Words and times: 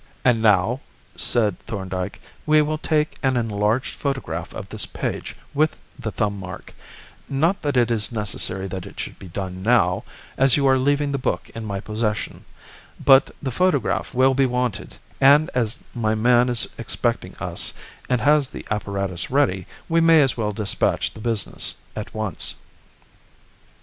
"And 0.25 0.41
now," 0.41 0.79
said 1.15 1.59
Thorndyke, 1.67 2.19
"we 2.47 2.63
will 2.63 2.79
take 2.79 3.19
an 3.21 3.37
enlarged 3.37 3.93
photograph 3.93 4.51
of 4.51 4.67
this 4.69 4.87
page 4.87 5.35
with 5.53 5.79
the 5.99 6.09
thumb 6.11 6.39
mark; 6.39 6.73
not 7.29 7.61
that 7.61 7.77
it 7.77 7.91
is 7.91 8.11
necessary 8.11 8.65
that 8.67 8.87
it 8.87 8.99
should 8.99 9.19
be 9.19 9.27
done 9.27 9.61
now, 9.61 10.03
as 10.39 10.57
you 10.57 10.65
are 10.65 10.79
leaving 10.79 11.11
the 11.11 11.19
book 11.19 11.51
in 11.53 11.65
my 11.65 11.79
possession; 11.79 12.45
but 13.05 13.29
the 13.43 13.51
photograph 13.51 14.11
will 14.15 14.33
be 14.33 14.47
wanted, 14.47 14.97
and 15.21 15.51
as 15.53 15.83
my 15.93 16.15
man 16.15 16.49
is 16.49 16.65
expecting 16.79 17.35
us 17.35 17.73
and 18.09 18.21
has 18.21 18.49
the 18.49 18.65
apparatus 18.71 19.29
ready, 19.29 19.67
we 19.87 20.01
may 20.01 20.23
as 20.23 20.35
well 20.35 20.51
despatch 20.51 21.13
the 21.13 21.21
business 21.21 21.75
at 21.95 22.11
once." 22.11 22.55